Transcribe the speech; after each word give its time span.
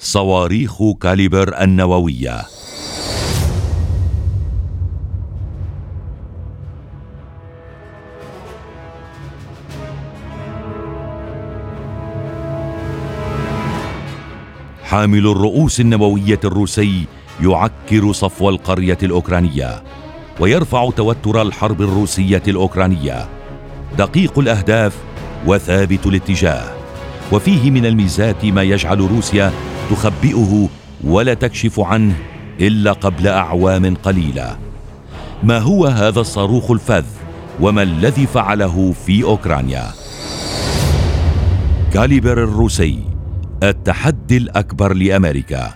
صواريخ 0.00 0.82
كاليبر 1.00 1.62
النووية. 1.62 2.42
حامل 14.82 15.18
الرؤوس 15.18 15.80
النووية 15.80 16.40
الروسي 16.44 17.04
يعكر 17.42 18.12
صفو 18.12 18.48
القرية 18.48 18.98
الأوكرانية 19.02 19.82
ويرفع 20.40 20.90
توتر 20.90 21.42
الحرب 21.42 21.82
الروسية 21.82 22.42
الأوكرانية. 22.48 23.28
دقيق 23.98 24.38
الأهداف 24.38 24.96
وثابت 25.46 26.06
الاتجاه. 26.06 26.78
وفيه 27.32 27.70
من 27.70 27.86
الميزات 27.86 28.44
ما 28.44 28.62
يجعل 28.62 29.00
روسيا 29.00 29.52
تخبئه 29.90 30.68
ولا 31.04 31.34
تكشف 31.34 31.80
عنه 31.80 32.14
إلا 32.60 32.92
قبل 32.92 33.28
أعوام 33.28 33.94
قليلة. 33.94 34.58
ما 35.42 35.58
هو 35.58 35.86
هذا 35.86 36.20
الصاروخ 36.20 36.70
الفذ 36.70 37.04
وما 37.60 37.82
الذي 37.82 38.26
فعله 38.26 38.92
في 38.92 39.24
أوكرانيا؟ 39.24 39.84
كاليبر 41.92 42.44
الروسي 42.44 42.98
التحدي 43.62 44.36
الأكبر 44.36 44.94
لأمريكا. 44.94 45.74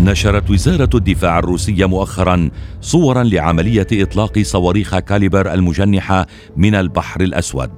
نشرت 0.00 0.50
وزارة 0.50 0.90
الدفاع 0.94 1.38
الروسية 1.38 1.86
مؤخرا 1.86 2.50
صورا 2.80 3.22
لعملية 3.22 3.86
إطلاق 3.92 4.38
صواريخ 4.38 4.98
كاليبر 4.98 5.54
المجنحة 5.54 6.26
من 6.56 6.74
البحر 6.74 7.20
الأسود. 7.20 7.70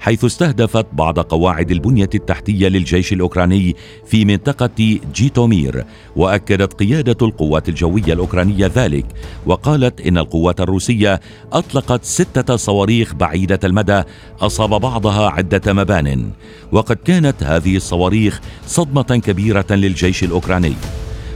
حيث 0.00 0.24
استهدفت 0.24 0.86
بعض 0.92 1.18
قواعد 1.18 1.70
البنية 1.70 2.10
التحتية 2.14 2.68
للجيش 2.68 3.12
الأوكراني 3.12 3.76
في 4.06 4.24
منطقة 4.24 4.98
جيتومير 5.14 5.84
وأكدت 6.16 6.72
قيادة 6.72 7.26
القوات 7.26 7.68
الجوية 7.68 8.12
الأوكرانية 8.12 8.70
ذلك 8.74 9.06
وقالت 9.46 10.00
إن 10.00 10.18
القوات 10.18 10.60
الروسية 10.60 11.20
أطلقت 11.52 12.04
ستة 12.04 12.56
صواريخ 12.56 13.14
بعيدة 13.14 13.60
المدى 13.64 14.02
أصاب 14.40 14.80
بعضها 14.80 15.30
عدة 15.30 15.72
مبان 15.72 16.30
وقد 16.72 16.96
كانت 16.96 17.42
هذه 17.42 17.76
الصواريخ 17.76 18.40
صدمة 18.66 19.20
كبيرة 19.24 19.66
للجيش 19.70 20.24
الأوكراني. 20.24 20.74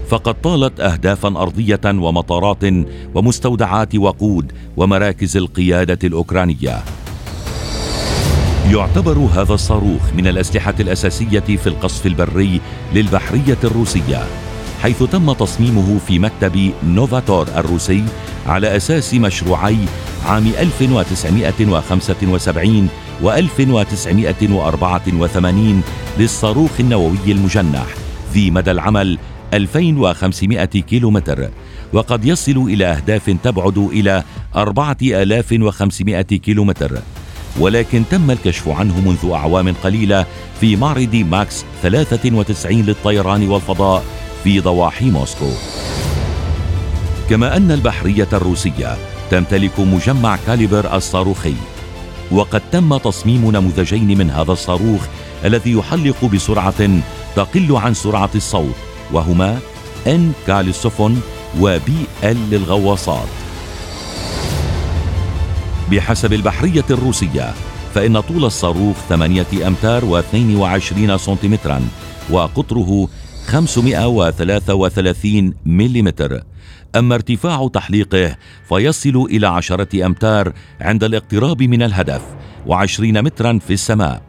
فقد 0.09 0.41
طالت 0.41 0.81
اهدافا 0.81 1.29
أرضية 1.29 1.81
ومطارات 1.87 2.65
ومستودعات 3.15 3.95
وقود 3.95 4.53
ومراكز 4.77 5.37
القيادة 5.37 5.99
الأوكرانية. 6.05 6.83
يعتبر 8.73 9.19
هذا 9.19 9.55
الصاروخ 9.55 10.03
من 10.17 10.27
الأسلحة 10.27 10.75
الأساسية 10.81 11.41
في 11.41 11.67
القصف 11.67 12.07
البري 12.07 12.61
للبحرية 12.95 13.59
الروسية 13.65 14.23
حيث 14.83 15.03
تم 15.03 15.33
تصميمه 15.33 15.99
في 16.07 16.19
مكتب 16.19 16.73
نوفاتور 16.85 17.49
الروسي 17.49 18.05
على 18.47 18.77
أساس 18.77 19.15
مشروعي 19.15 19.79
عام 20.27 20.47
1975 20.47 22.89
و 23.23 23.31
1984 23.31 25.83
للصاروخ 26.19 26.71
النووي 26.81 27.19
المجنح 27.27 27.87
ذي 28.33 28.51
مدى 28.51 28.71
العمل 28.71 29.19
2500 29.55 30.65
كيلومتر 30.65 31.51
وقد 31.93 32.25
يصل 32.25 32.57
إلى 32.57 32.87
أهداف 32.87 33.37
تبعد 33.43 33.79
إلى 33.79 34.25
4500 34.57 36.23
كيلومتر. 36.23 36.99
ولكن 37.61 38.03
تم 38.11 38.31
الكشف 38.31 38.69
عنه 38.69 39.01
منذ 39.01 39.33
أعوام 39.33 39.75
قليلة 39.85 40.27
في 40.61 40.77
معرض 40.77 41.15
ماكس 41.15 41.65
93 41.83 42.83
للطيران 42.83 43.49
والفضاء 43.49 44.05
في 44.45 44.61
ضواحي 44.61 45.11
موسكو. 45.11 45.51
كما 47.31 47.57
أن 47.57 47.71
البحرية 47.71 48.29
الروسية 48.33 48.97
تمتلك 49.31 49.81
مجمع 49.81 50.39
كاليبر 50.47 50.97
الصاروخي 50.97 51.55
وقد 52.31 52.63
تم 52.73 52.97
تصميم 52.97 53.51
نموذجين 53.51 54.19
من 54.19 54.31
هذا 54.31 54.53
الصاروخ 54.53 55.01
الذي 55.45 55.73
يحلق 55.73 56.25
بسرعة 56.25 57.01
تقل 57.37 57.77
عن 57.77 57.95
سرعة 57.95 58.31
الصوت 58.35 58.75
وهما 59.13 59.59
ان 60.07 60.33
كاليسوفون 60.47 61.21
وبي 61.61 62.07
ال 62.25 62.51
للغواصات. 62.51 63.48
بحسب 65.91 66.33
البحرية 66.33 66.85
الروسية 66.91 67.55
فإن 67.95 68.21
طول 68.21 68.45
الصاروخ 68.45 68.97
ثمانية 69.09 69.67
أمتار 69.67 70.23
و22 70.23 71.17
سنتيمترا 71.17 71.83
وقطره 72.31 73.09
533 73.47 75.55
ملم 75.67 76.13
أما 76.97 77.15
ارتفاع 77.15 77.69
تحليقه 77.69 78.37
فيصل 78.69 79.27
إلى 79.31 79.47
عشرة 79.47 80.07
أمتار 80.07 80.53
عند 80.81 81.05
الاقتراب 81.05 81.63
من 81.63 81.83
الهدف 81.83 82.23
وعشرين 82.67 83.23
مترا 83.23 83.59
في 83.67 83.73
السماء. 83.73 84.23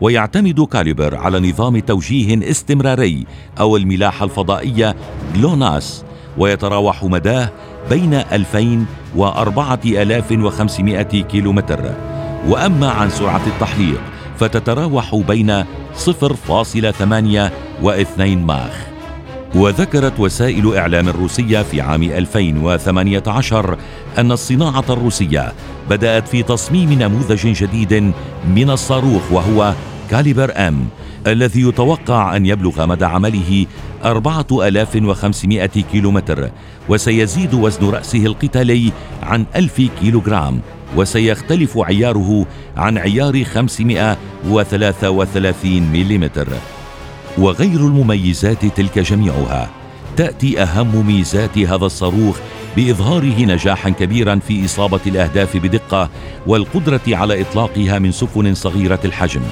ويعتمد 0.00 0.60
كاليبر 0.60 1.16
على 1.16 1.50
نظام 1.50 1.78
توجيه 1.78 2.50
استمراري 2.50 3.26
أو 3.60 3.76
الملاحة 3.76 4.24
الفضائية 4.24 4.96
جلوناس 5.34 6.04
ويتراوح 6.38 7.04
مداه 7.04 7.52
بين 7.90 8.14
2000 8.14 8.86
و 9.16 9.24
4500 9.24 11.02
كيلومتر. 11.02 11.94
وأما 12.48 12.90
عن 12.90 13.10
سرعة 13.10 13.46
التحليق 13.46 14.00
فتتراوح 14.38 15.14
بين 15.14 15.64
0.8 15.94 17.50
و 17.82 17.90
2 17.90 18.46
ماخ. 18.46 18.88
وذكرت 19.54 20.20
وسائل 20.20 20.76
إعلام 20.76 21.08
روسية 21.08 21.62
في 21.62 21.80
عام 21.80 22.02
2018 22.02 23.76
أن 24.18 24.32
الصناعة 24.32 24.84
الروسية 24.90 25.52
بدأت 25.90 26.28
في 26.28 26.42
تصميم 26.42 26.92
نموذج 26.92 27.46
جديد 27.46 28.12
من 28.48 28.70
الصاروخ 28.70 29.32
وهو 29.32 29.74
كاليبر 30.10 30.52
أم 30.56 30.88
الذي 31.26 31.68
يتوقع 31.68 32.36
أن 32.36 32.46
يبلغ 32.46 32.86
مدى 32.86 33.04
عمله 33.04 33.66
4500 34.04 35.66
كيلومتر 35.66 36.50
وسيزيد 36.88 37.54
وزن 37.54 37.90
رأسه 37.90 38.26
القتالي 38.26 38.92
عن 39.22 39.44
1000 39.56 39.82
كيلوغرام 40.00 40.60
وسيختلف 40.96 41.78
عياره 41.78 42.46
عن 42.76 42.98
عيار 42.98 43.44
533 43.44 45.82
ملم 45.82 46.30
وغير 47.38 47.80
المميزات 47.80 48.66
تلك 48.66 48.98
جميعها 48.98 49.70
تأتي 50.16 50.62
أهم 50.62 51.06
ميزات 51.06 51.58
هذا 51.58 51.86
الصاروخ 51.86 52.38
بإظهاره 52.76 53.44
نجاحا 53.44 53.90
كبيرا 53.90 54.40
في 54.48 54.64
إصابة 54.64 55.00
الأهداف 55.06 55.56
بدقة 55.56 56.10
والقدرة 56.46 57.00
على 57.08 57.40
إطلاقها 57.40 57.98
من 57.98 58.12
سفن 58.12 58.54
صغيرة 58.54 59.00
الحجم. 59.04 59.42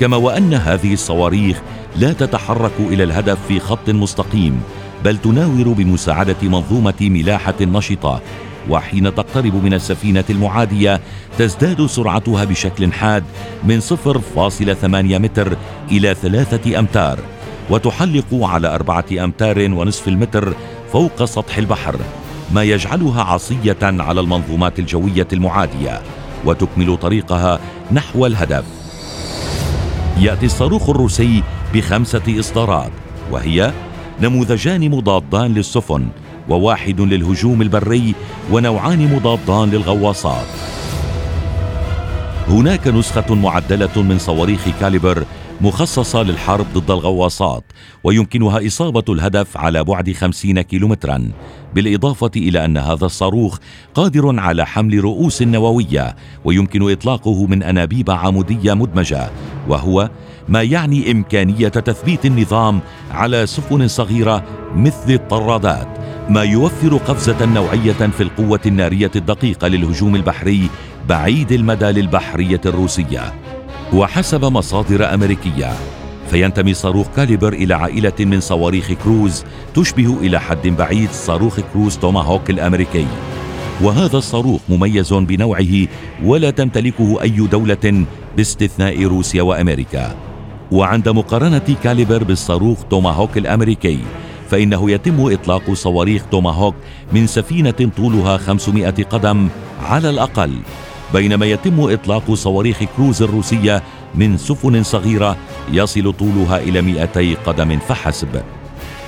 كما 0.00 0.16
وأن 0.16 0.54
هذه 0.54 0.92
الصواريخ 0.92 1.60
لا 1.96 2.12
تتحرك 2.12 2.72
إلى 2.78 3.04
الهدف 3.04 3.38
في 3.48 3.60
خط 3.60 3.90
مستقيم 3.90 4.62
بل 5.04 5.18
تناور 5.18 5.68
بمساعدة 5.68 6.36
منظومة 6.42 6.94
ملاحة 7.00 7.54
نشطة. 7.60 8.20
وحين 8.68 9.14
تقترب 9.14 9.64
من 9.64 9.74
السفينة 9.74 10.24
المعادية 10.30 11.00
تزداد 11.38 11.86
سرعتها 11.86 12.44
بشكل 12.44 12.92
حاد 12.92 13.24
من 13.64 13.80
0.8 13.80 14.84
متر 15.18 15.56
إلى 15.90 16.14
3 16.14 16.78
أمتار 16.78 17.18
وتحلق 17.70 18.26
على 18.32 18.74
أربعة 18.74 19.04
أمتار 19.24 19.58
ونصف 19.58 20.08
المتر 20.08 20.54
فوق 20.92 21.24
سطح 21.24 21.58
البحر 21.58 21.96
ما 22.52 22.62
يجعلها 22.62 23.22
عصية 23.22 23.78
على 23.82 24.20
المنظومات 24.20 24.78
الجوية 24.78 25.28
المعادية 25.32 26.02
وتكمل 26.44 26.96
طريقها 26.96 27.60
نحو 27.92 28.26
الهدف. 28.26 28.79
يأتي 30.18 30.46
الصاروخ 30.46 30.90
الروسي 30.90 31.42
بخمسة 31.74 32.40
إصدارات 32.40 32.92
وهي 33.30 33.72
نموذجان 34.20 34.90
مضادان 34.90 35.54
للسفن 35.54 36.08
وواحد 36.48 37.00
للهجوم 37.00 37.62
البري 37.62 38.14
ونوعان 38.52 39.14
مضادان 39.14 39.70
للغواصات. 39.70 40.79
هناك 42.50 42.88
نسخة 42.88 43.34
معدلة 43.34 44.02
من 44.02 44.18
صواريخ 44.18 44.68
كاليبر 44.80 45.24
مخصصة 45.60 46.22
للحرب 46.22 46.66
ضد 46.74 46.90
الغواصات 46.90 47.64
ويمكنها 48.04 48.66
إصابة 48.66 49.04
الهدف 49.08 49.56
على 49.56 49.84
بعد 49.84 50.12
خمسين 50.12 50.60
كيلومترا 50.60 51.30
بالإضافة 51.74 52.30
إلى 52.36 52.64
أن 52.64 52.76
هذا 52.76 53.06
الصاروخ 53.06 53.58
قادر 53.94 54.40
على 54.40 54.66
حمل 54.66 55.04
رؤوس 55.04 55.42
نووية 55.42 56.16
ويمكن 56.44 56.92
إطلاقه 56.92 57.46
من 57.46 57.62
أنابيب 57.62 58.10
عمودية 58.10 58.74
مدمجة 58.74 59.30
وهو 59.68 60.10
ما 60.48 60.62
يعني 60.62 61.10
إمكانية 61.10 61.68
تثبيت 61.68 62.26
النظام 62.26 62.80
على 63.10 63.46
سفن 63.46 63.88
صغيرة 63.88 64.44
مثل 64.74 65.12
الطرادات 65.12 65.88
ما 66.28 66.42
يوفر 66.42 66.96
قفزة 66.96 67.46
نوعية 67.46 67.92
في 67.92 68.22
القوة 68.22 68.60
النارية 68.66 69.10
الدقيقة 69.16 69.68
للهجوم 69.68 70.16
البحري 70.16 70.68
بعيد 71.08 71.52
المدى 71.52 71.84
للبحرية 71.84 72.60
الروسية. 72.66 73.34
وحسب 73.92 74.44
مصادر 74.44 75.14
أمريكية 75.14 75.72
فينتمي 76.30 76.74
صاروخ 76.74 77.06
كاليبر 77.16 77.52
إلى 77.52 77.74
عائلة 77.74 78.12
من 78.20 78.40
صواريخ 78.40 78.92
كروز 78.92 79.44
تشبه 79.74 80.16
إلى 80.20 80.40
حد 80.40 80.68
بعيد 80.68 81.10
صاروخ 81.10 81.60
كروز 81.72 81.98
توماهوك 81.98 82.50
الأمريكي. 82.50 83.06
وهذا 83.82 84.18
الصاروخ 84.18 84.60
مميز 84.68 85.12
بنوعه 85.12 85.86
ولا 86.24 86.50
تمتلكه 86.50 87.22
أي 87.22 87.46
دولة 87.46 88.04
باستثناء 88.36 89.04
روسيا 89.04 89.42
وأمريكا. 89.42 90.16
وعند 90.72 91.08
مقارنة 91.08 91.76
كاليبر 91.82 92.24
بالصاروخ 92.24 92.78
توماهوك 92.90 93.38
الأمريكي 93.38 93.98
فإنه 94.50 94.90
يتم 94.90 95.32
إطلاق 95.32 95.72
صواريخ 95.72 96.22
توماهوك 96.30 96.74
من 97.12 97.26
سفينة 97.26 97.90
طولها 97.96 98.36
500 98.36 98.90
قدم 98.90 99.48
على 99.82 100.10
الأقل. 100.10 100.52
بينما 101.12 101.46
يتم 101.46 101.80
إطلاق 101.80 102.34
صواريخ 102.34 102.78
كروز 102.96 103.22
الروسية 103.22 103.82
من 104.14 104.36
سفن 104.38 104.82
صغيرة 104.82 105.36
يصل 105.72 106.12
طولها 106.12 106.58
إلى 106.58 106.82
200 106.82 107.34
قدم 107.46 107.78
فحسب. 107.78 108.42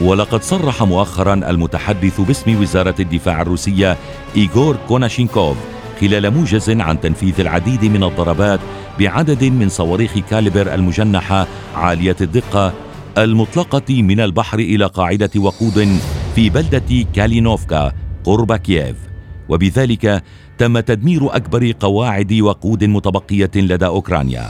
ولقد 0.01 0.43
صرح 0.43 0.83
مؤخرا 0.83 1.35
المتحدث 1.35 2.21
باسم 2.21 2.61
وزارة 2.61 2.95
الدفاع 3.01 3.43
الروسية 3.43 3.97
إيغور 4.37 4.77
كوناشينكوف 4.89 5.57
خلال 6.01 6.31
موجز 6.31 6.71
عن 6.71 7.01
تنفيذ 7.01 7.41
العديد 7.41 7.85
من 7.85 8.05
الضربات 8.05 8.61
بعدد 8.99 9.45
من 9.45 9.69
صواريخ 9.69 10.19
كاليبر 10.31 10.75
المجنحة 10.75 11.47
عالية 11.75 12.17
الدقة 12.21 12.73
المطلقة 13.19 14.03
من 14.03 14.21
البحر 14.21 14.59
إلى 14.59 14.87
قاعدة 14.87 15.31
وقود 15.37 15.99
في 16.35 16.51
بلدة 16.51 17.07
كالينوفكا 17.15 17.93
قرب 18.25 18.57
كييف. 18.57 19.12
وبذلك 19.49 20.23
تم 20.59 20.81
تدمير 20.81 21.37
أكبر 21.37 21.73
قواعد 21.81 22.33
وقود 22.33 22.85
متبقية 22.85 23.51
لدى 23.57 23.87
أوكرانيا 23.87 24.49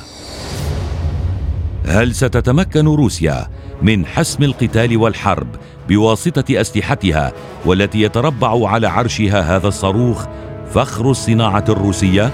هل 1.87 2.15
ستتمكن 2.15 2.85
روسيا 2.87 3.49
من 3.83 4.07
حسم 4.07 4.43
القتال 4.45 4.97
والحرب 4.97 5.49
بواسطة 5.89 6.61
أسلحتها 6.61 7.33
والتي 7.67 8.03
يتربع 8.03 8.69
على 8.69 8.87
عرشها 8.87 9.57
هذا 9.57 9.69
الصاروخ 9.69 10.27
فخر 10.75 11.11
الصناعة 11.11 11.65
الروسية؟ 11.69 12.31